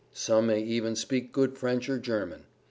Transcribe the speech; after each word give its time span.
Some 0.13 0.47
may 0.47 0.61
even 0.61 0.95
speak 0.95 1.31
good 1.31 1.55
French 1.59 1.87
or 1.87 1.99
German. 1.99 2.45